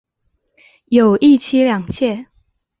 [0.85, 2.25] 有一妻两妾。